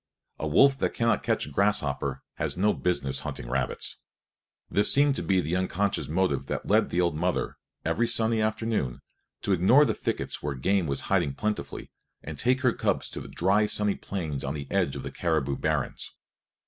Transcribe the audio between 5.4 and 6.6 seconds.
the unconscious motive